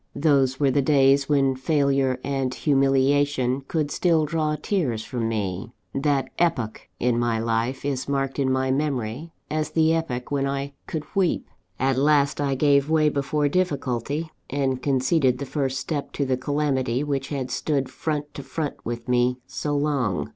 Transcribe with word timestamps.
Those 0.15 0.59
were 0.59 0.71
the 0.71 0.81
days 0.81 1.29
when 1.29 1.55
failure 1.55 2.19
and 2.23 2.51
humiliation 2.51 3.61
could 3.67 3.91
still 3.91 4.25
draw 4.25 4.55
tears 4.59 5.03
from 5.05 5.29
me: 5.29 5.73
that 5.93 6.31
epoch 6.39 6.89
in 6.99 7.19
my 7.19 7.37
life 7.37 7.85
is 7.85 8.09
marked 8.09 8.39
in 8.39 8.51
my 8.51 8.71
memory 8.71 9.31
as 9.51 9.69
the 9.69 9.93
epoch 9.93 10.31
when 10.31 10.47
I 10.47 10.73
could 10.87 11.03
weep. 11.13 11.47
"At 11.79 11.99
last, 11.99 12.41
I 12.41 12.55
gave 12.55 12.89
way 12.89 13.09
before 13.09 13.47
difficulty, 13.47 14.31
and 14.49 14.81
conceded 14.81 15.37
the 15.37 15.45
first 15.45 15.79
step 15.79 16.11
to 16.13 16.25
the 16.25 16.35
calamity 16.35 17.03
which 17.03 17.27
had 17.27 17.51
stood 17.51 17.87
front 17.87 18.33
to 18.33 18.41
front 18.41 18.83
with 18.83 19.07
me 19.07 19.37
so 19.45 19.77
long. 19.77 20.29